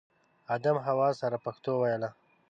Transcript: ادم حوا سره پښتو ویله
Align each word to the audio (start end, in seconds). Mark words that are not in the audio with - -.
ادم 0.55 0.77
حوا 0.85 1.09
سره 1.21 1.37
پښتو 1.45 1.71
ویله 1.81 2.09